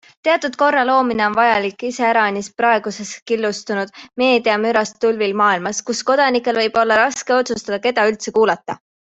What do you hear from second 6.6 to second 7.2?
võib olla